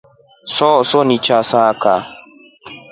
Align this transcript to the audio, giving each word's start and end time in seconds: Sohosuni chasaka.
Sohosuni 0.55 1.17
chasaka. 1.25 1.93